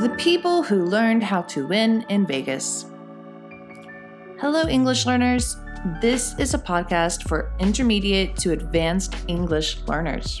The 0.00 0.10
people 0.10 0.62
who 0.62 0.84
learned 0.84 1.24
how 1.24 1.42
to 1.42 1.66
win 1.66 2.06
in 2.08 2.24
Vegas. 2.24 2.86
Hello, 4.38 4.68
English 4.68 5.06
learners. 5.06 5.56
This 6.00 6.38
is 6.38 6.54
a 6.54 6.58
podcast 6.58 7.26
for 7.26 7.52
intermediate 7.58 8.36
to 8.36 8.52
advanced 8.52 9.16
English 9.26 9.80
learners. 9.88 10.40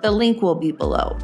The 0.00 0.12
link 0.12 0.42
will 0.42 0.54
be 0.54 0.70
below. 0.70 1.18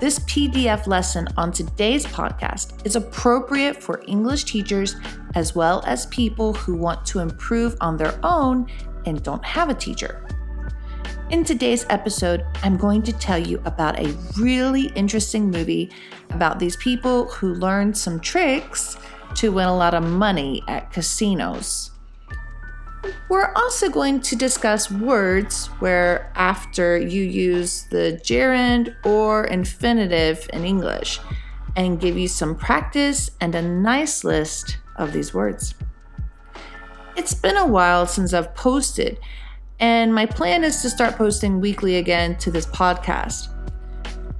This 0.00 0.18
PDF 0.20 0.86
lesson 0.86 1.28
on 1.36 1.52
today's 1.52 2.06
podcast 2.06 2.86
is 2.86 2.96
appropriate 2.96 3.82
for 3.82 4.02
English 4.08 4.44
teachers 4.44 4.96
as 5.34 5.54
well 5.54 5.82
as 5.84 6.06
people 6.06 6.54
who 6.54 6.74
want 6.74 7.04
to 7.08 7.18
improve 7.18 7.76
on 7.82 7.98
their 7.98 8.18
own 8.22 8.66
and 9.04 9.22
don't 9.22 9.44
have 9.44 9.68
a 9.68 9.74
teacher. 9.74 10.26
In 11.28 11.44
today's 11.44 11.84
episode, 11.90 12.46
I'm 12.62 12.78
going 12.78 13.02
to 13.02 13.12
tell 13.12 13.38
you 13.38 13.60
about 13.66 14.00
a 14.00 14.16
really 14.38 14.86
interesting 14.96 15.50
movie 15.50 15.92
about 16.30 16.58
these 16.58 16.76
people 16.76 17.26
who 17.26 17.52
learned 17.52 17.94
some 17.94 18.20
tricks 18.20 18.96
to 19.34 19.52
win 19.52 19.68
a 19.68 19.76
lot 19.76 19.92
of 19.92 20.02
money 20.02 20.62
at 20.66 20.90
casinos. 20.90 21.90
We're 23.28 23.52
also 23.54 23.88
going 23.88 24.20
to 24.22 24.36
discuss 24.36 24.90
words 24.90 25.68
where 25.78 26.32
after 26.34 26.98
you 26.98 27.22
use 27.22 27.84
the 27.84 28.20
gerund 28.22 28.94
or 29.04 29.44
infinitive 29.44 30.48
in 30.52 30.64
English 30.64 31.20
and 31.76 32.00
give 32.00 32.18
you 32.18 32.28
some 32.28 32.54
practice 32.54 33.30
and 33.40 33.54
a 33.54 33.62
nice 33.62 34.24
list 34.24 34.78
of 34.96 35.12
these 35.12 35.32
words. 35.32 35.74
It's 37.16 37.34
been 37.34 37.56
a 37.56 37.66
while 37.66 38.06
since 38.06 38.34
I've 38.34 38.54
posted, 38.54 39.18
and 39.78 40.14
my 40.14 40.26
plan 40.26 40.64
is 40.64 40.82
to 40.82 40.90
start 40.90 41.16
posting 41.16 41.60
weekly 41.60 41.96
again 41.96 42.36
to 42.38 42.50
this 42.50 42.66
podcast. 42.66 43.48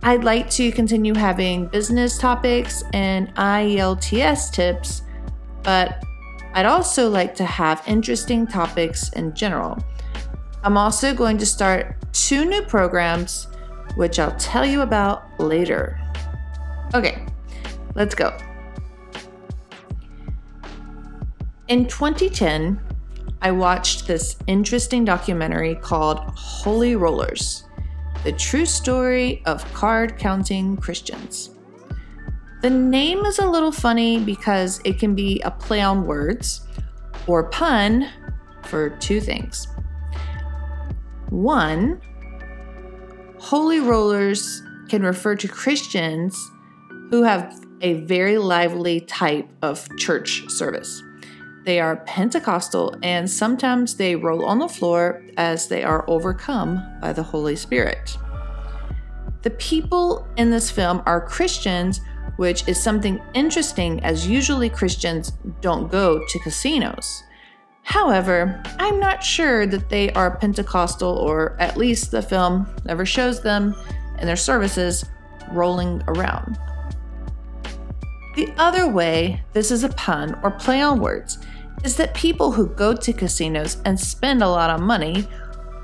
I'd 0.03 0.25
like 0.25 0.49
to 0.51 0.73
continue 0.73 1.15
having 1.15 1.67
business 1.67 2.19
topics 2.19 2.83
and 2.93 3.35
IELTS 3.37 4.51
tips, 4.51 5.03
but 5.63 6.03
I'd 6.53 6.67
also 6.67 7.09
like 7.09 7.35
to 7.37 7.45
have 7.45 7.83
interesting 7.87 8.47
topics 8.47 9.11
in 9.11 9.35
general. 9.35 9.79
I'm 10.63 10.77
also 10.77 11.15
going 11.15 11.39
to 11.39 11.47
start 11.47 11.97
two 12.13 12.45
new 12.45 12.63
programs, 12.63 13.47
which 13.95 14.19
I'll 14.19 14.37
tell 14.37 14.67
you 14.67 14.83
about 14.83 15.41
later. 15.41 15.99
Okay, 16.95 17.25
let's 17.95 18.15
go. 18.15 18.37
In 21.69 21.87
2010, 21.87 22.81
I 23.43 23.53
watched 23.53 24.09
this 24.09 24.37
interesting 24.49 25.05
documentary 25.05 25.77
called 25.77 26.19
Holy 26.35 26.97
Rollers 26.97 27.63
The 28.25 28.33
True 28.33 28.67
Story 28.67 29.43
of 29.47 29.65
Card 29.73 30.19
Counting 30.19 30.77
Christians. 30.77 31.51
The 32.61 32.69
name 32.69 33.25
is 33.25 33.39
a 33.39 33.47
little 33.47 33.73
funny 33.73 34.19
because 34.19 34.83
it 34.85 34.99
can 34.99 35.15
be 35.15 35.41
a 35.41 35.51
play 35.51 35.81
on 35.81 36.07
words 36.07 36.67
or 37.27 37.45
pun 37.45 38.07
for 38.65 38.91
two 38.91 39.19
things. 39.19 39.67
One, 41.31 42.03
holy 43.39 43.81
rollers 43.81 44.63
can 44.91 45.03
refer 45.03 45.37
to 45.37 45.49
Christians 45.49 46.37
who 47.09 47.23
have 47.23 47.65
a 47.81 47.95
very 48.03 48.37
lively 48.37 49.01
type 49.01 49.49
of 49.63 49.89
church 49.97 50.45
service. 50.51 51.03
They 51.65 51.81
are 51.81 51.97
Pentecostal 51.97 52.95
and 53.03 53.31
sometimes 53.31 53.97
they 53.97 54.17
roll 54.17 54.45
on 54.45 54.59
the 54.59 54.69
floor 54.69 55.23
as 55.39 55.69
they 55.69 55.83
are 55.83 56.05
overcome 56.11 56.83
by 57.01 57.15
the 57.15 57.23
Holy 57.23 57.57
Spirit. 57.57 58.19
The 59.41 59.51
people 59.51 60.29
in 60.37 60.51
this 60.51 60.71
film 60.71 61.03
are 61.07 61.27
Christians 61.27 62.03
which 62.41 62.67
is 62.67 62.83
something 62.83 63.21
interesting 63.35 64.03
as 64.03 64.27
usually 64.27 64.71
Christians 64.71 65.33
don't 65.61 65.91
go 65.91 66.25
to 66.25 66.39
casinos. 66.39 67.23
However, 67.83 68.63
I'm 68.79 68.99
not 68.99 69.23
sure 69.23 69.67
that 69.67 69.91
they 69.91 70.11
are 70.13 70.39
Pentecostal, 70.39 71.19
or 71.19 71.55
at 71.61 71.77
least 71.77 72.11
the 72.11 72.23
film 72.23 72.67
never 72.87 73.05
shows 73.05 73.43
them 73.43 73.77
in 74.19 74.27
their 74.27 74.37
services 74.37 75.05
rolling 75.53 76.03
around. 76.09 76.59
The 78.37 78.51
other 78.57 78.89
way 78.89 79.43
this 79.53 79.71
is 79.71 79.85
a 79.85 79.91
pun 79.91 80.41
or 80.43 80.51
play 80.51 80.81
on 80.81 80.99
words 80.99 81.45
is 81.85 81.95
that 81.97 82.15
people 82.15 82.53
who 82.53 82.69
go 82.69 82.95
to 82.95 83.13
casinos 83.13 83.83
and 83.85 84.01
spend 84.01 84.43
a 84.43 84.49
lot 84.49 84.71
of 84.71 84.81
money 84.81 85.29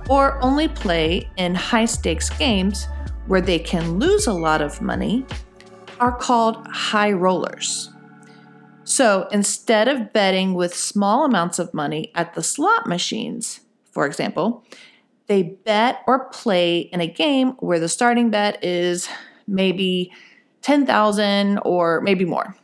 or 0.09 0.43
only 0.43 0.69
play 0.69 1.28
in 1.37 1.55
high 1.55 1.84
stakes 1.84 2.31
games 2.31 2.87
where 3.27 3.43
they 3.43 3.59
can 3.59 3.99
lose 3.99 4.27
a 4.27 4.33
lot 4.33 4.62
of 4.62 4.81
money 4.81 5.27
are 6.01 6.17
called 6.17 6.67
high 6.69 7.12
rollers. 7.12 7.91
So 8.84 9.27
instead 9.33 9.89
of 9.89 10.12
betting 10.12 10.55
with 10.55 10.75
small 10.75 11.25
amounts 11.25 11.59
of 11.59 11.75
money 11.75 12.12
at 12.15 12.34
the 12.34 12.43
slot 12.43 12.87
machines, 12.87 13.61
for 13.91 14.06
example, 14.06 14.65
they 15.27 15.43
bet 15.43 16.03
or 16.06 16.29
play 16.29 16.79
in 16.79 17.01
a 17.01 17.06
game 17.06 17.53
where 17.59 17.81
the 17.81 17.89
starting 17.89 18.31
bet 18.31 18.62
is 18.65 19.09
maybe 19.47 20.12
10,000 20.62 21.59
or 21.65 22.01
maybe 22.01 22.25
more. 22.25 22.56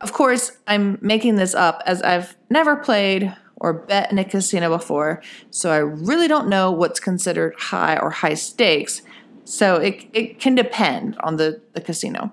Of 0.00 0.12
course, 0.12 0.52
I'm 0.66 0.98
making 1.00 1.36
this 1.36 1.54
up 1.54 1.82
as 1.86 2.02
I've 2.02 2.36
never 2.50 2.76
played 2.76 3.34
or 3.56 3.72
bet 3.72 4.12
in 4.12 4.18
a 4.18 4.24
casino 4.24 4.68
before, 4.68 5.22
so 5.50 5.70
I 5.72 5.78
really 5.78 6.28
don't 6.28 6.48
know 6.48 6.70
what's 6.70 7.00
considered 7.00 7.54
high 7.58 7.96
or 7.96 8.10
high 8.10 8.34
stakes. 8.34 9.02
So 9.44 9.76
it, 9.76 10.04
it 10.12 10.38
can 10.38 10.54
depend 10.54 11.16
on 11.20 11.36
the, 11.36 11.62
the 11.72 11.80
casino. 11.80 12.32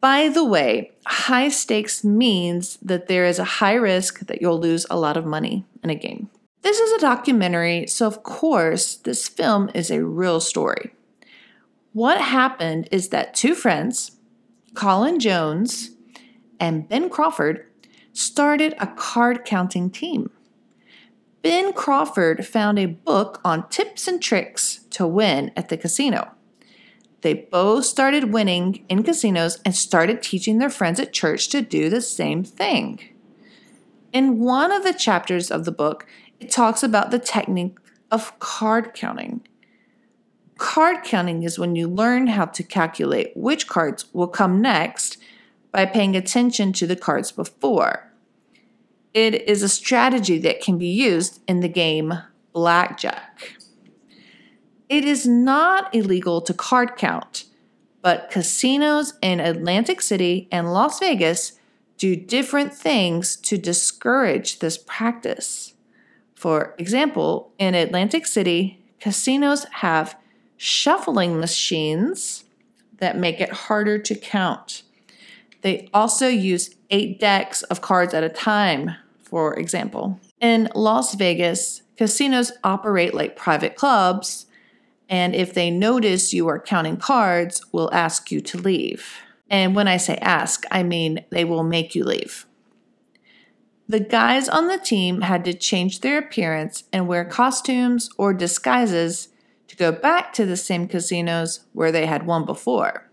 By 0.00 0.28
the 0.28 0.44
way, 0.44 0.92
high 1.06 1.48
stakes 1.48 2.04
means 2.04 2.78
that 2.82 3.08
there 3.08 3.24
is 3.24 3.38
a 3.38 3.44
high 3.44 3.74
risk 3.74 4.20
that 4.20 4.40
you'll 4.40 4.60
lose 4.60 4.86
a 4.90 4.98
lot 4.98 5.16
of 5.16 5.26
money 5.26 5.64
in 5.82 5.90
a 5.90 5.94
game. 5.94 6.30
This 6.62 6.78
is 6.78 6.92
a 6.92 7.00
documentary, 7.00 7.86
so 7.86 8.06
of 8.06 8.22
course, 8.22 8.94
this 8.96 9.28
film 9.28 9.70
is 9.74 9.90
a 9.90 10.04
real 10.04 10.40
story. 10.40 10.92
What 11.92 12.20
happened 12.20 12.88
is 12.92 13.08
that 13.08 13.34
two 13.34 13.54
friends, 13.54 14.12
Colin 14.74 15.18
Jones 15.18 15.90
and 16.60 16.88
Ben 16.88 17.08
Crawford, 17.08 17.66
started 18.12 18.74
a 18.78 18.86
card 18.86 19.44
counting 19.44 19.90
team. 19.90 20.30
Ben 21.42 21.72
Crawford 21.72 22.46
found 22.46 22.78
a 22.78 22.86
book 22.86 23.40
on 23.44 23.68
tips 23.68 24.06
and 24.06 24.20
tricks 24.20 24.80
to 24.90 25.06
win 25.06 25.52
at 25.56 25.68
the 25.68 25.76
casino. 25.76 26.32
They 27.20 27.34
both 27.34 27.84
started 27.84 28.32
winning 28.32 28.84
in 28.88 29.02
casinos 29.02 29.58
and 29.64 29.74
started 29.74 30.22
teaching 30.22 30.58
their 30.58 30.70
friends 30.70 31.00
at 31.00 31.12
church 31.12 31.48
to 31.48 31.60
do 31.60 31.90
the 31.90 32.00
same 32.00 32.44
thing. 32.44 33.00
In 34.12 34.38
one 34.38 34.72
of 34.72 34.84
the 34.84 34.92
chapters 34.92 35.50
of 35.50 35.64
the 35.64 35.72
book, 35.72 36.06
it 36.40 36.50
talks 36.50 36.82
about 36.82 37.10
the 37.10 37.18
technique 37.18 37.76
of 38.10 38.38
card 38.38 38.94
counting. 38.94 39.46
Card 40.56 41.04
counting 41.04 41.42
is 41.42 41.58
when 41.58 41.76
you 41.76 41.88
learn 41.88 42.28
how 42.28 42.46
to 42.46 42.62
calculate 42.62 43.32
which 43.36 43.68
cards 43.68 44.06
will 44.12 44.28
come 44.28 44.62
next 44.62 45.18
by 45.70 45.84
paying 45.84 46.16
attention 46.16 46.72
to 46.72 46.86
the 46.86 46.96
cards 46.96 47.30
before. 47.30 48.10
It 49.12 49.34
is 49.48 49.62
a 49.62 49.68
strategy 49.68 50.38
that 50.38 50.60
can 50.60 50.78
be 50.78 50.88
used 50.88 51.40
in 51.48 51.60
the 51.60 51.68
game 51.68 52.14
Blackjack. 52.52 53.27
It 54.88 55.04
is 55.04 55.26
not 55.26 55.94
illegal 55.94 56.40
to 56.40 56.54
card 56.54 56.96
count, 56.96 57.44
but 58.00 58.30
casinos 58.30 59.14
in 59.20 59.38
Atlantic 59.38 60.00
City 60.00 60.48
and 60.50 60.72
Las 60.72 60.98
Vegas 60.98 61.52
do 61.98 62.16
different 62.16 62.72
things 62.72 63.36
to 63.36 63.58
discourage 63.58 64.60
this 64.60 64.78
practice. 64.78 65.74
For 66.34 66.74
example, 66.78 67.52
in 67.58 67.74
Atlantic 67.74 68.24
City, 68.24 68.82
casinos 68.98 69.64
have 69.64 70.16
shuffling 70.56 71.38
machines 71.38 72.44
that 72.96 73.18
make 73.18 73.40
it 73.40 73.52
harder 73.52 73.98
to 73.98 74.14
count. 74.14 74.82
They 75.60 75.90
also 75.92 76.28
use 76.28 76.74
eight 76.90 77.20
decks 77.20 77.62
of 77.64 77.80
cards 77.80 78.14
at 78.14 78.24
a 78.24 78.28
time, 78.28 78.92
for 79.22 79.54
example. 79.58 80.18
In 80.40 80.68
Las 80.74 81.14
Vegas, 81.14 81.82
casinos 81.96 82.52
operate 82.64 83.12
like 83.12 83.36
private 83.36 83.74
clubs 83.74 84.46
and 85.08 85.34
if 85.34 85.54
they 85.54 85.70
notice 85.70 86.32
you 86.32 86.48
are 86.48 86.60
counting 86.60 86.96
cards, 86.96 87.64
will 87.72 87.90
ask 87.92 88.30
you 88.30 88.40
to 88.42 88.58
leave. 88.58 89.16
And 89.50 89.74
when 89.74 89.88
I 89.88 89.96
say 89.96 90.16
ask, 90.18 90.64
I 90.70 90.82
mean 90.82 91.24
they 91.30 91.44
will 91.44 91.62
make 91.62 91.94
you 91.94 92.04
leave. 92.04 92.46
The 93.88 94.00
guys 94.00 94.48
on 94.48 94.68
the 94.68 94.78
team 94.78 95.22
had 95.22 95.44
to 95.46 95.54
change 95.54 96.00
their 96.00 96.18
appearance 96.18 96.84
and 96.92 97.08
wear 97.08 97.24
costumes 97.24 98.10
or 98.18 98.34
disguises 98.34 99.28
to 99.68 99.76
go 99.76 99.92
back 99.92 100.32
to 100.34 100.44
the 100.44 100.56
same 100.56 100.86
casinos 100.88 101.60
where 101.72 101.90
they 101.90 102.04
had 102.04 102.26
won 102.26 102.44
before. 102.44 103.08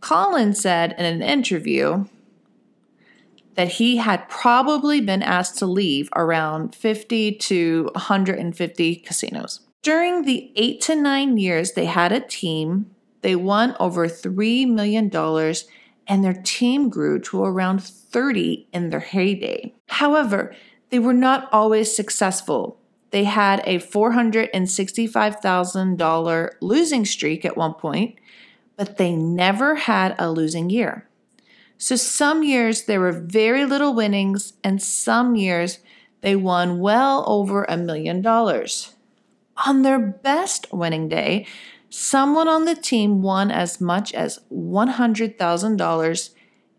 Colin 0.00 0.52
said 0.54 0.94
in 0.98 1.06
an 1.06 1.22
interview, 1.22 2.04
that 3.56 3.72
he 3.72 3.96
had 3.96 4.28
probably 4.28 5.00
been 5.00 5.22
asked 5.22 5.58
to 5.58 5.66
leave 5.66 6.08
around 6.14 6.74
50 6.74 7.32
to 7.32 7.90
150 7.94 8.96
casinos. 8.96 9.60
During 9.82 10.22
the 10.22 10.50
eight 10.56 10.80
to 10.82 10.96
nine 10.96 11.36
years 11.36 11.72
they 11.72 11.86
had 11.86 12.12
a 12.12 12.20
team, 12.20 12.94
they 13.22 13.36
won 13.36 13.74
over 13.80 14.08
$3 14.08 14.68
million 14.68 15.10
and 16.06 16.24
their 16.24 16.40
team 16.44 16.88
grew 16.88 17.18
to 17.18 17.44
around 17.44 17.82
30 17.82 18.68
in 18.72 18.90
their 18.90 19.00
heyday. 19.00 19.74
However, 19.88 20.54
they 20.90 20.98
were 20.98 21.12
not 21.12 21.48
always 21.52 21.94
successful. 21.94 22.80
They 23.10 23.24
had 23.24 23.60
a 23.64 23.78
$465,000 23.78 26.50
losing 26.60 27.04
streak 27.04 27.44
at 27.44 27.56
one 27.56 27.74
point, 27.74 28.16
but 28.76 28.96
they 28.98 29.14
never 29.14 29.74
had 29.74 30.14
a 30.18 30.30
losing 30.30 30.70
year. 30.70 31.08
So 31.78 31.96
some 31.96 32.42
years 32.42 32.84
there 32.84 33.00
were 33.00 33.12
very 33.12 33.66
little 33.66 33.94
winnings, 33.94 34.54
and 34.64 34.82
some 34.82 35.36
years 35.36 35.78
they 36.20 36.36
won 36.36 36.78
well 36.78 37.24
over 37.26 37.64
a 37.64 37.76
million 37.76 38.22
dollars. 38.22 38.94
On 39.64 39.82
their 39.82 39.98
best 39.98 40.72
winning 40.72 41.08
day, 41.08 41.46
someone 41.88 42.48
on 42.48 42.64
the 42.64 42.74
team 42.74 43.22
won 43.22 43.50
as 43.50 43.80
much 43.80 44.12
as 44.12 44.40
$100,000 44.52 46.30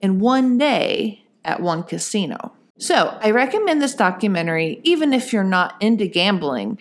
in 0.02 0.20
one 0.20 0.58
day 0.58 1.24
at 1.44 1.62
one 1.62 1.84
casino. 1.84 2.54
So, 2.78 3.18
I 3.22 3.32
recommend 3.32 3.82
this 3.82 3.96
documentary 3.96 4.80
even 4.84 5.12
if 5.12 5.34
you're 5.34 5.44
not 5.44 5.82
into 5.82 6.06
gambling. 6.06 6.78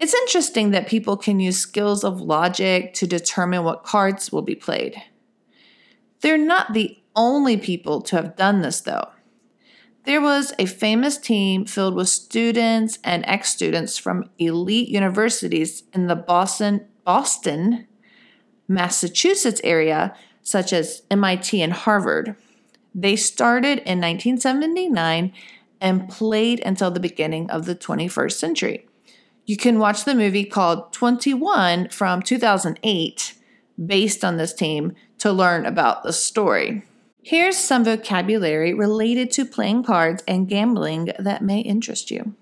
It's 0.00 0.14
interesting 0.14 0.70
that 0.72 0.88
people 0.88 1.16
can 1.16 1.38
use 1.38 1.58
skills 1.58 2.02
of 2.02 2.20
logic 2.20 2.94
to 2.94 3.06
determine 3.06 3.62
what 3.62 3.84
cards 3.84 4.32
will 4.32 4.42
be 4.42 4.56
played. 4.56 5.00
They're 6.20 6.38
not 6.38 6.72
the 6.72 6.98
only 7.14 7.56
people 7.56 8.00
to 8.02 8.16
have 8.16 8.36
done 8.36 8.62
this, 8.62 8.80
though. 8.80 9.08
There 10.08 10.22
was 10.22 10.54
a 10.58 10.64
famous 10.64 11.18
team 11.18 11.66
filled 11.66 11.94
with 11.94 12.08
students 12.08 12.98
and 13.04 13.26
ex 13.26 13.50
students 13.50 13.98
from 13.98 14.30
elite 14.38 14.88
universities 14.88 15.82
in 15.92 16.06
the 16.06 16.16
Boston, 16.16 16.86
Boston, 17.04 17.86
Massachusetts 18.66 19.60
area, 19.62 20.16
such 20.42 20.72
as 20.72 21.02
MIT 21.10 21.60
and 21.60 21.74
Harvard. 21.74 22.36
They 22.94 23.16
started 23.16 23.80
in 23.80 24.00
1979 24.00 25.30
and 25.78 26.08
played 26.08 26.60
until 26.60 26.90
the 26.90 27.00
beginning 27.00 27.50
of 27.50 27.66
the 27.66 27.74
21st 27.74 28.32
century. 28.32 28.86
You 29.44 29.58
can 29.58 29.78
watch 29.78 30.06
the 30.06 30.14
movie 30.14 30.46
called 30.46 30.90
21 30.94 31.90
from 31.90 32.22
2008, 32.22 33.34
based 33.84 34.24
on 34.24 34.38
this 34.38 34.54
team, 34.54 34.94
to 35.18 35.30
learn 35.30 35.66
about 35.66 36.02
the 36.02 36.14
story. 36.14 36.87
Here's 37.28 37.58
some 37.58 37.84
vocabulary 37.84 38.72
related 38.72 39.30
to 39.32 39.44
playing 39.44 39.82
cards 39.82 40.22
and 40.26 40.48
gambling 40.48 41.12
that 41.18 41.42
may 41.42 41.60
interest 41.60 42.10
you. 42.10 42.34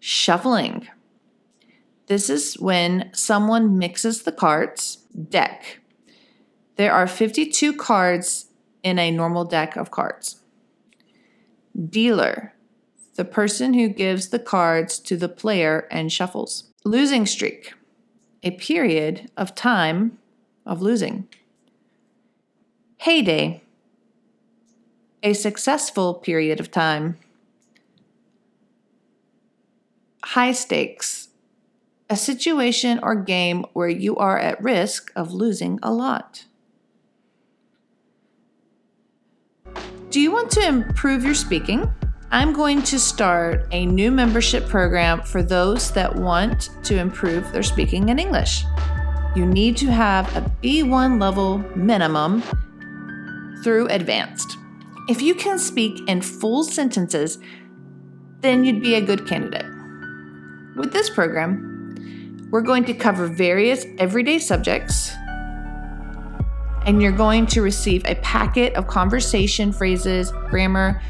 Shuffling. 0.00 0.88
This 2.06 2.30
is 2.30 2.54
when 2.58 3.10
someone 3.12 3.76
mixes 3.76 4.22
the 4.22 4.32
cards. 4.32 5.04
Deck. 5.28 5.80
There 6.76 6.90
are 6.90 7.06
52 7.06 7.74
cards 7.74 8.46
in 8.82 8.98
a 8.98 9.10
normal 9.10 9.44
deck 9.44 9.76
of 9.76 9.90
cards. 9.90 10.40
Dealer, 11.78 12.54
the 13.16 13.26
person 13.26 13.74
who 13.74 13.88
gives 13.88 14.28
the 14.28 14.38
cards 14.38 14.98
to 15.00 15.18
the 15.18 15.28
player 15.28 15.86
and 15.90 16.10
shuffles. 16.10 16.72
Losing 16.82 17.26
streak, 17.26 17.74
a 18.42 18.52
period 18.52 19.30
of 19.36 19.54
time 19.54 20.16
of 20.64 20.80
losing. 20.80 21.28
Heyday, 22.96 23.61
a 25.22 25.32
successful 25.32 26.14
period 26.14 26.60
of 26.60 26.70
time. 26.70 27.18
High 30.24 30.52
stakes, 30.52 31.28
a 32.10 32.16
situation 32.16 33.00
or 33.02 33.14
game 33.14 33.64
where 33.72 33.88
you 33.88 34.16
are 34.16 34.38
at 34.38 34.62
risk 34.62 35.12
of 35.16 35.32
losing 35.32 35.78
a 35.82 35.92
lot. 35.92 36.44
Do 40.10 40.20
you 40.20 40.30
want 40.30 40.50
to 40.52 40.66
improve 40.66 41.24
your 41.24 41.34
speaking? 41.34 41.90
I'm 42.30 42.52
going 42.52 42.82
to 42.84 42.98
start 42.98 43.66
a 43.72 43.86
new 43.86 44.10
membership 44.10 44.66
program 44.68 45.22
for 45.22 45.42
those 45.42 45.90
that 45.92 46.14
want 46.14 46.70
to 46.84 46.98
improve 46.98 47.50
their 47.52 47.62
speaking 47.62 48.08
in 48.08 48.18
English. 48.18 48.64
You 49.34 49.46
need 49.46 49.76
to 49.78 49.86
have 49.86 50.34
a 50.36 50.40
B1 50.62 51.20
level 51.20 51.58
minimum 51.74 52.42
through 53.62 53.86
advanced. 53.88 54.58
If 55.08 55.20
you 55.20 55.34
can 55.34 55.58
speak 55.58 56.08
in 56.08 56.22
full 56.22 56.62
sentences, 56.62 57.38
then 58.40 58.64
you'd 58.64 58.80
be 58.80 58.94
a 58.94 59.00
good 59.00 59.26
candidate. 59.26 59.66
With 60.76 60.92
this 60.92 61.10
program, 61.10 62.48
we're 62.50 62.62
going 62.62 62.84
to 62.84 62.94
cover 62.94 63.26
various 63.26 63.84
everyday 63.98 64.38
subjects 64.38 65.12
and 66.86 67.00
you're 67.00 67.12
going 67.12 67.46
to 67.46 67.62
receive 67.62 68.04
a 68.04 68.14
packet 68.16 68.74
of 68.74 68.86
conversation 68.86 69.72
phrases, 69.72 70.32
grammar, 70.50 71.00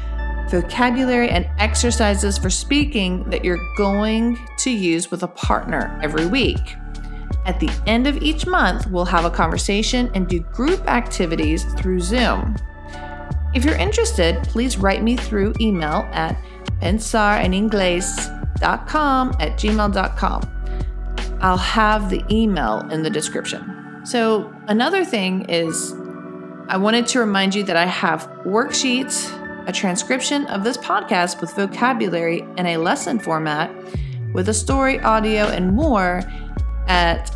vocabulary, 0.49 1.29
and 1.29 1.49
exercises 1.57 2.37
for 2.37 2.49
speaking 2.49 3.27
that 3.29 3.43
you're 3.43 3.63
going 3.75 4.39
to 4.59 4.71
use 4.71 5.11
with 5.11 5.23
a 5.23 5.27
partner 5.27 5.99
every 6.03 6.25
week. 6.25 6.75
At 7.45 7.59
the 7.59 7.69
end 7.87 8.07
of 8.07 8.17
each 8.17 8.47
month, 8.47 8.87
we'll 8.87 9.05
have 9.05 9.25
a 9.25 9.29
conversation 9.29 10.09
and 10.13 10.27
do 10.27 10.39
group 10.39 10.87
activities 10.87 11.63
through 11.75 11.99
Zoom. 11.99 12.55
If 13.53 13.65
you're 13.65 13.75
interested, 13.75 14.41
please 14.43 14.77
write 14.77 15.03
me 15.03 15.15
through 15.15 15.53
email 15.59 16.09
at 16.11 16.35
pensareningles.com 16.81 19.35
at 19.39 19.57
gmail.com. 19.57 20.49
I'll 21.41 21.57
have 21.57 22.09
the 22.09 22.23
email 22.31 22.79
in 22.89 23.03
the 23.03 23.09
description. 23.09 24.01
So, 24.05 24.53
another 24.67 25.05
thing 25.05 25.45
is, 25.49 25.93
I 26.67 26.77
wanted 26.77 27.05
to 27.07 27.19
remind 27.19 27.53
you 27.53 27.63
that 27.63 27.75
I 27.75 27.85
have 27.85 28.27
worksheets, 28.45 29.29
a 29.67 29.71
transcription 29.71 30.45
of 30.47 30.63
this 30.63 30.77
podcast 30.77 31.41
with 31.41 31.53
vocabulary 31.53 32.39
in 32.57 32.65
a 32.65 32.77
lesson 32.77 33.19
format, 33.19 33.71
with 34.33 34.49
a 34.49 34.53
story, 34.53 34.99
audio, 35.01 35.45
and 35.45 35.73
more 35.73 36.23
at 36.87 37.29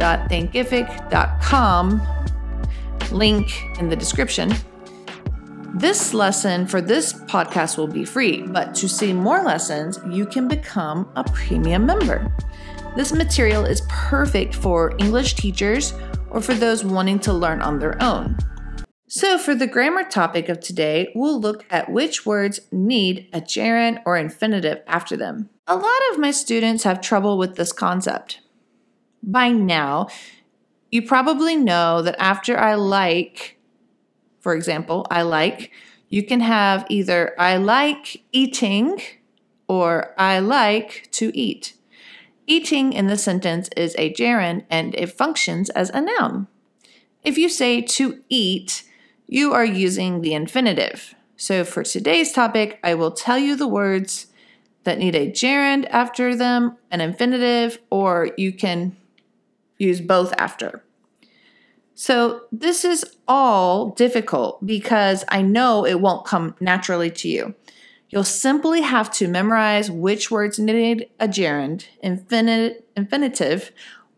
www.pensareningles.thinkific.com. 0.00 2.02
Link 3.12 3.64
in 3.78 3.88
the 3.88 3.96
description. 3.96 4.52
This 5.74 6.12
lesson 6.12 6.66
for 6.66 6.80
this 6.80 7.12
podcast 7.12 7.78
will 7.78 7.86
be 7.86 8.04
free, 8.04 8.42
but 8.42 8.74
to 8.76 8.88
see 8.88 9.12
more 9.12 9.42
lessons, 9.42 10.00
you 10.10 10.26
can 10.26 10.48
become 10.48 11.10
a 11.14 11.24
premium 11.24 11.86
member. 11.86 12.34
This 12.96 13.12
material 13.12 13.64
is 13.64 13.82
perfect 13.88 14.54
for 14.54 14.94
English 14.98 15.34
teachers 15.34 15.94
or 16.30 16.40
for 16.40 16.54
those 16.54 16.84
wanting 16.84 17.20
to 17.20 17.32
learn 17.32 17.62
on 17.62 17.78
their 17.78 18.00
own. 18.02 18.36
So, 19.08 19.38
for 19.38 19.56
the 19.56 19.66
grammar 19.66 20.04
topic 20.04 20.48
of 20.48 20.60
today, 20.60 21.10
we'll 21.16 21.40
look 21.40 21.64
at 21.70 21.90
which 21.90 22.24
words 22.24 22.60
need 22.70 23.28
a 23.32 23.40
gerund 23.40 24.00
or 24.06 24.16
infinitive 24.16 24.82
after 24.86 25.16
them. 25.16 25.50
A 25.66 25.76
lot 25.76 26.00
of 26.12 26.18
my 26.18 26.30
students 26.30 26.84
have 26.84 27.00
trouble 27.00 27.36
with 27.36 27.56
this 27.56 27.72
concept. 27.72 28.39
By 29.22 29.50
now, 29.50 30.08
you 30.90 31.02
probably 31.02 31.56
know 31.56 32.02
that 32.02 32.16
after 32.18 32.58
I 32.58 32.74
like, 32.74 33.58
for 34.40 34.54
example, 34.54 35.06
I 35.10 35.22
like, 35.22 35.70
you 36.08 36.24
can 36.24 36.40
have 36.40 36.86
either 36.88 37.34
I 37.38 37.56
like 37.56 38.22
eating 38.32 39.00
or 39.68 40.14
I 40.18 40.40
like 40.40 41.08
to 41.12 41.30
eat. 41.38 41.74
Eating 42.46 42.92
in 42.92 43.06
the 43.06 43.16
sentence 43.16 43.68
is 43.76 43.94
a 43.96 44.12
gerund 44.12 44.64
and 44.68 44.94
it 44.96 45.12
functions 45.12 45.70
as 45.70 45.90
a 45.90 46.00
noun. 46.00 46.48
If 47.22 47.38
you 47.38 47.48
say 47.48 47.80
to 47.82 48.22
eat, 48.28 48.82
you 49.28 49.52
are 49.52 49.64
using 49.64 50.22
the 50.22 50.34
infinitive. 50.34 51.14
So 51.36 51.64
for 51.64 51.84
today's 51.84 52.32
topic, 52.32 52.80
I 52.82 52.94
will 52.94 53.12
tell 53.12 53.38
you 53.38 53.54
the 53.54 53.68
words 53.68 54.26
that 54.82 54.98
need 54.98 55.14
a 55.14 55.30
gerund 55.30 55.86
after 55.90 56.34
them, 56.34 56.76
an 56.90 57.00
infinitive, 57.00 57.78
or 57.90 58.30
you 58.36 58.52
can 58.52 58.96
use 59.80 60.00
both 60.00 60.32
after. 60.38 60.84
So 61.94 62.42
this 62.50 62.84
is 62.84 63.04
all 63.28 63.90
difficult 63.90 64.64
because 64.64 65.24
I 65.28 65.42
know 65.42 65.84
it 65.84 66.00
won't 66.00 66.24
come 66.24 66.54
naturally 66.60 67.10
to 67.10 67.28
you. 67.28 67.54
You'll 68.08 68.24
simply 68.24 68.80
have 68.80 69.12
to 69.12 69.28
memorize 69.28 69.90
which 69.90 70.30
words 70.30 70.58
need 70.58 71.08
a 71.20 71.28
gerund, 71.28 71.86
infinite, 72.02 72.88
infinitive, 72.96 73.70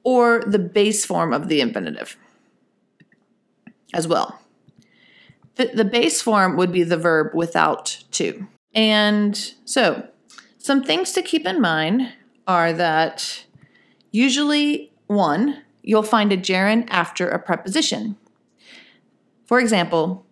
or 0.05 0.43
the 0.47 0.59
base 0.59 1.05
form 1.05 1.33
of 1.33 1.49
the 1.49 1.61
infinitive 1.61 2.17
as 3.93 4.09
well. 4.09 4.41
The, 5.57 5.71
the 5.75 5.85
base 5.85 6.23
form 6.23 6.57
would 6.57 6.73
be 6.73 6.83
the 6.83 6.97
verb 6.97 7.35
without 7.35 8.03
to. 8.13 8.47
And 8.75 9.37
so, 9.65 10.09
some 10.59 10.83
things 10.83 11.13
to 11.13 11.23
keep 11.23 11.47
in 11.47 11.61
mind 11.61 12.13
are 12.47 12.73
that 12.73 13.45
usually, 14.11 14.92
one, 15.15 15.63
you'll 15.83 16.03
find 16.03 16.33
a 16.33 16.37
gerund 16.37 16.89
after 16.91 17.29
a 17.29 17.39
preposition. 17.39 18.17
For 19.47 19.61
example, 19.61 20.25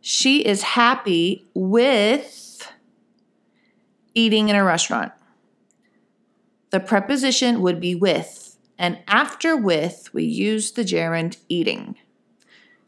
she 0.00 0.44
is 0.44 0.62
happy 0.62 1.46
with 1.54 2.72
eating 4.14 4.48
in 4.48 4.56
a 4.56 4.64
restaurant. 4.64 5.12
The 6.70 6.80
preposition 6.80 7.60
would 7.62 7.80
be 7.80 7.94
with, 7.94 8.58
and 8.78 8.98
after 9.06 9.56
with, 9.56 10.12
we 10.12 10.24
use 10.24 10.72
the 10.72 10.84
gerund 10.84 11.36
eating. 11.48 11.96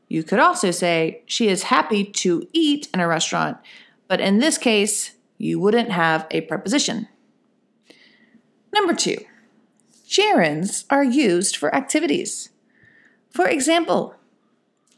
You 0.08 0.22
could 0.22 0.38
also 0.38 0.70
say 0.70 1.22
she 1.26 1.48
is 1.48 1.64
happy 1.64 2.04
to 2.04 2.46
eat 2.52 2.88
in 2.92 3.00
a 3.00 3.08
restaurant, 3.08 3.58
but 4.08 4.20
in 4.20 4.38
this 4.38 4.58
case, 4.58 5.12
you 5.38 5.60
wouldn't 5.60 5.90
have 5.90 6.26
a 6.30 6.42
preposition. 6.42 7.08
Number 8.74 8.94
two, 8.94 9.18
gerunds 10.06 10.84
are 10.90 11.04
used 11.04 11.56
for 11.56 11.74
activities. 11.74 12.50
For 13.30 13.46
example, 13.46 14.14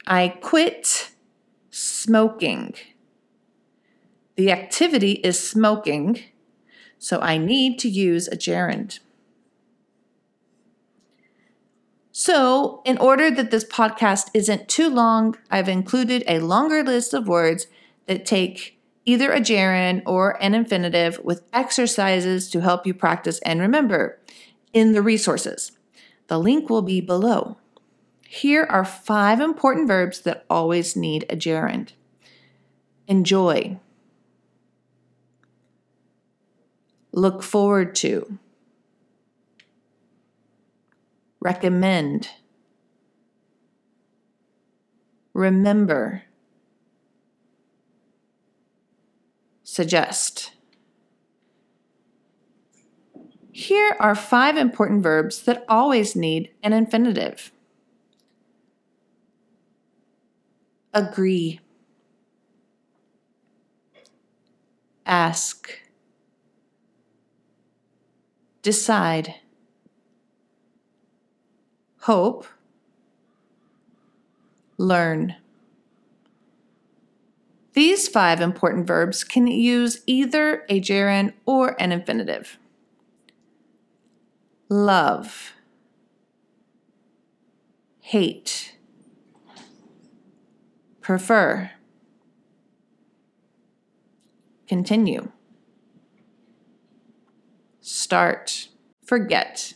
I 0.07 0.29
quit 0.29 1.11
smoking. 1.71 2.75
The 4.37 4.53
activity 4.53 5.13
is 5.25 5.39
smoking, 5.39 6.21
so 6.99 7.21
I 7.21 7.39
need 7.39 7.79
to 7.81 7.89
use 7.89 8.29
a 8.29 8.37
gerund. 8.37 9.01
So, 12.13 12.83
in 12.85 12.99
order 12.99 13.31
that 13.31 13.53
this 13.53 13.65
podcast 13.65 14.31
isn't 14.35 14.69
too 14.69 14.91
long, 14.91 15.37
I've 15.51 15.69
included 15.69 16.25
a 16.27 16.41
longer 16.41 16.83
list 16.83 17.15
of 17.15 17.29
words 17.29 17.69
that 18.07 18.27
take 18.27 18.79
either 19.05 19.31
a 19.33 19.41
gerund 19.41 20.03
or 20.05 20.41
an 20.43 20.55
infinitive 20.55 21.21
with 21.23 21.43
exercises 21.53 22.51
to 22.51 22.61
help 22.61 22.87
you 22.87 22.93
practice 22.93 23.39
and 23.41 23.61
remember 23.61 24.19
in 24.73 24.93
the 24.93 25.03
resources. 25.03 25.73
The 26.29 26.39
link 26.39 26.69
will 26.69 26.83
be 26.83 27.01
below. 27.01 27.59
Here 28.27 28.65
are 28.65 28.85
five 28.85 29.41
important 29.41 29.89
verbs 29.89 30.21
that 30.21 30.45
always 30.51 30.95
need 30.95 31.25
a 31.31 31.37
gerund 31.37 31.93
enjoy, 33.09 33.81
look 37.11 37.43
forward 37.43 37.95
to, 37.97 38.39
recommend, 41.41 42.29
remember, 45.33 46.23
suggest. 49.65 50.53
Here 53.59 53.97
are 53.99 54.15
five 54.15 54.57
important 54.57 55.03
verbs 55.03 55.43
that 55.43 55.65
always 55.69 56.15
need 56.15 56.51
an 56.63 56.73
infinitive. 56.73 57.51
Agree. 60.95 61.59
Ask. 65.05 65.81
Decide. 68.63 69.35
Hope. 72.03 72.47
Learn. 74.77 75.35
These 77.73 78.07
five 78.07 78.41
important 78.41 78.87
verbs 78.87 79.25
can 79.25 79.49
use 79.49 80.03
either 80.07 80.65
a 80.69 80.79
gerund 80.79 81.33
or 81.45 81.75
an 81.83 81.91
infinitive 81.91 82.57
love, 84.69 85.53
hate, 88.01 88.77
prefer, 91.01 91.71
continue, 94.67 95.31
start, 97.81 98.69
forget. 99.05 99.75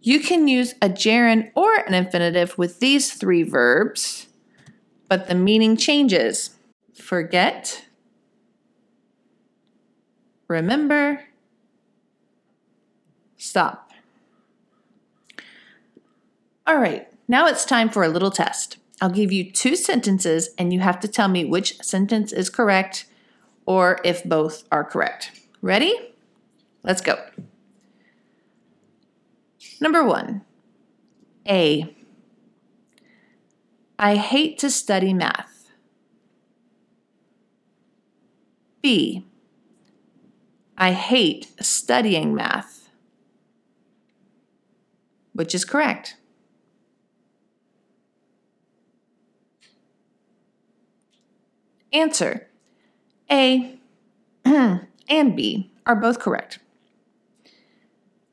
You 0.00 0.20
can 0.20 0.46
use 0.46 0.74
a 0.80 0.88
gerund 0.88 1.50
or 1.56 1.74
an 1.74 1.92
infinitive 1.92 2.56
with 2.56 2.78
these 2.78 3.12
three 3.12 3.42
verbs, 3.42 4.28
but 5.08 5.26
the 5.26 5.34
meaning 5.34 5.76
changes. 5.76 6.50
Forget, 6.94 7.85
remember, 10.48 11.24
stop. 13.36 13.92
All 16.66 16.78
right, 16.78 17.08
now 17.28 17.46
it's 17.46 17.64
time 17.64 17.88
for 17.88 18.02
a 18.02 18.08
little 18.08 18.30
test. 18.30 18.78
I'll 19.00 19.10
give 19.10 19.30
you 19.30 19.50
two 19.50 19.76
sentences 19.76 20.50
and 20.58 20.72
you 20.72 20.80
have 20.80 21.00
to 21.00 21.08
tell 21.08 21.28
me 21.28 21.44
which 21.44 21.80
sentence 21.82 22.32
is 22.32 22.48
correct 22.48 23.06
or 23.66 24.00
if 24.04 24.24
both 24.24 24.64
are 24.72 24.84
correct. 24.84 25.32
Ready? 25.60 25.94
Let's 26.82 27.00
go. 27.00 27.18
Number 29.80 30.04
one 30.04 30.42
A. 31.48 31.94
I 33.98 34.16
hate 34.16 34.58
to 34.58 34.70
study 34.70 35.12
math. 35.12 35.70
B. 38.82 39.24
I 40.76 40.92
hate 40.92 41.52
studying 41.60 42.34
math. 42.34 42.88
Which 45.32 45.54
is 45.54 45.64
correct? 45.64 46.16
Answer 51.92 52.48
A 53.30 53.78
and 54.44 55.36
B 55.36 55.70
are 55.86 55.96
both 55.96 56.18
correct. 56.18 56.58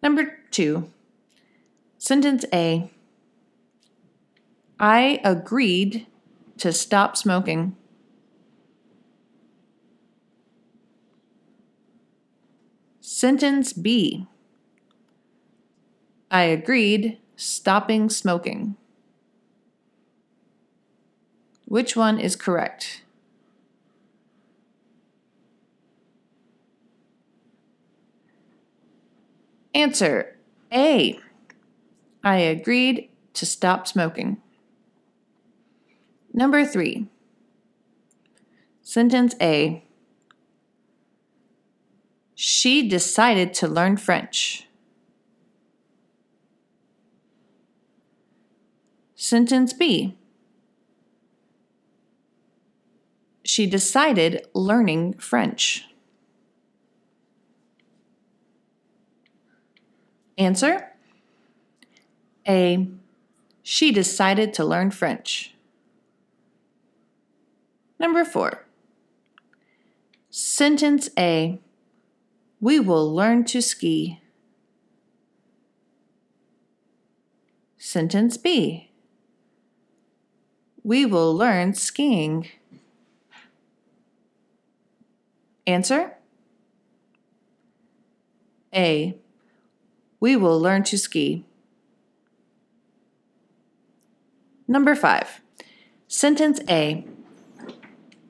Number 0.01 0.37
two, 0.51 0.89
sentence 1.97 2.43
A 2.53 2.89
I 4.79 5.21
agreed 5.23 6.07
to 6.57 6.73
stop 6.73 7.15
smoking. 7.15 7.77
Sentence 13.23 13.71
B. 13.71 14.27
I 16.29 16.43
agreed, 16.43 17.19
stopping 17.37 18.09
smoking. 18.09 18.75
Which 21.63 21.95
one 21.95 22.19
is 22.19 22.35
correct? 22.35 23.01
Answer 29.73 30.35
A. 30.73 31.17
I 32.25 32.35
agreed 32.39 33.09
to 33.35 33.45
stop 33.45 33.87
smoking. 33.87 34.41
Number 36.33 36.65
three. 36.65 37.07
Sentence 38.81 39.33
A. 39.39 39.82
She 42.35 42.87
decided 42.87 43.53
to 43.55 43.67
learn 43.67 43.97
French. 43.97 44.67
Sentence 49.15 49.71
B. 49.73 50.17
She 53.43 53.67
decided 53.67 54.47
learning 54.53 55.13
French. 55.13 55.85
Answer 60.37 60.89
A. 62.47 62.87
She 63.61 63.91
decided 63.91 64.53
to 64.55 64.65
learn 64.65 64.91
French. 64.91 65.53
Number 67.99 68.25
four. 68.25 68.65
Sentence 70.29 71.09
A. 71.17 71.59
We 72.63 72.79
will 72.79 73.13
learn 73.13 73.43
to 73.51 73.61
ski. 73.61 74.21
Sentence 77.77 78.37
B. 78.37 78.89
We 80.81 81.05
will 81.05 81.35
learn 81.35 81.73
skiing. 81.73 82.47
Answer 85.67 86.15
A. 88.73 89.17
We 90.21 90.37
will 90.37 90.57
learn 90.57 90.83
to 90.83 90.97
ski. 90.97 91.43
Number 94.69 94.95
five. 94.95 95.41
Sentence 96.07 96.61
A. 96.69 97.05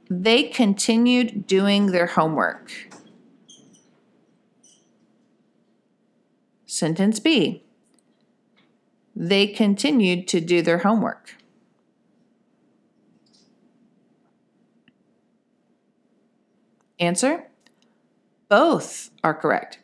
They 0.10 0.42
continued 0.42 1.46
doing 1.46 1.92
their 1.92 2.08
homework. 2.08 2.93
Sentence 6.74 7.20
B. 7.20 7.64
they 9.16 9.46
continued 9.46 10.28
to 10.28 10.42
do 10.42 10.64
their 10.64 10.80
homework. 10.80 11.36
Answer 17.00 17.44
Both 18.50 19.12
are 19.24 19.36
correct. 19.36 19.78